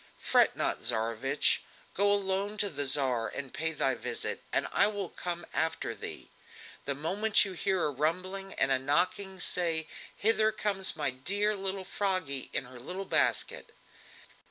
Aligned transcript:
"Fret 0.17 0.55
not, 0.55 0.79
Tsarevich! 0.79 1.61
Go 1.93 2.11
alone 2.11 2.57
to 2.57 2.71
the 2.71 2.87
Tsar 2.87 3.27
and 3.27 3.53
pay 3.53 3.71
thy 3.71 3.93
visit, 3.93 4.41
and 4.51 4.67
I 4.71 4.87
will 4.87 5.09
come 5.09 5.45
after 5.53 5.93
thee. 5.93 6.31
The 6.85 6.95
moment 6.95 7.45
you 7.45 7.53
hear 7.53 7.83
a 7.83 7.91
rumbling, 7.91 8.55
and 8.55 8.71
a 8.71 8.79
knocking, 8.79 9.39
say: 9.39 9.87
'Hither 10.15 10.51
comes 10.53 10.95
my 10.95 11.11
dear 11.11 11.55
little 11.55 11.85
Froggy 11.85 12.49
in 12.51 12.65
her 12.65 12.79
little 12.79 13.05
basket!'" 13.05 13.69